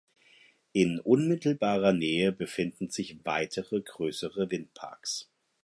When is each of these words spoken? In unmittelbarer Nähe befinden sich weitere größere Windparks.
In 0.73 0.99
unmittelbarer 0.99 1.93
Nähe 1.93 2.31
befinden 2.31 2.89
sich 2.89 3.23
weitere 3.23 3.81
größere 3.81 4.49
Windparks. 4.49 5.29